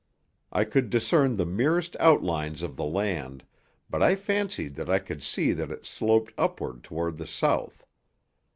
[0.51, 3.43] I could discern the merest outlines of the land,
[3.87, 7.85] but I fancied that I could see that it sloped upward toward the south.